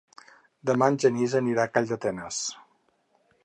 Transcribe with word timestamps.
Demà 0.69 0.87
en 0.93 0.97
Genís 1.03 1.35
anirà 1.41 1.67
a 1.69 1.71
Calldetenes. 1.77 2.41